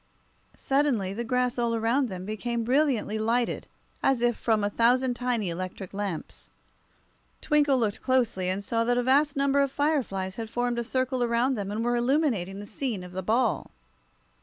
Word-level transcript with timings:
Suddenly 0.55 1.13
the 1.13 1.23
grass 1.23 1.59
all 1.59 1.75
around 1.75 2.09
them 2.09 2.25
became 2.25 2.63
brilliantly 2.63 3.19
lighted, 3.19 3.67
as 4.01 4.23
if 4.23 4.35
from 4.35 4.63
a 4.63 4.69
thousand 4.71 5.13
tiny 5.13 5.47
electric 5.51 5.93
lamps. 5.93 6.49
Twinkle 7.39 7.77
looked 7.77 8.01
closely, 8.01 8.49
and 8.49 8.63
saw 8.63 8.83
that 8.85 8.97
a 8.97 9.03
vast 9.03 9.35
number 9.35 9.59
of 9.59 9.71
fireflies 9.71 10.37
had 10.37 10.49
formed 10.49 10.79
a 10.79 10.83
circle 10.83 11.21
around 11.23 11.53
them, 11.53 11.69
and 11.69 11.85
were 11.85 11.95
illuminating 11.95 12.59
the 12.59 12.65
scene 12.65 13.03
of 13.03 13.11
the 13.11 13.21
ball. 13.21 13.69